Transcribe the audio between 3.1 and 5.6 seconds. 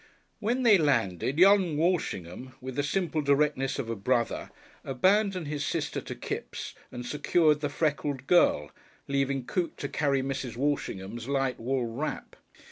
directness of a brother, abandoned